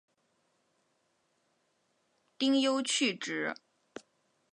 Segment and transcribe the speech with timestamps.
[2.39, 3.53] 丁忧去职。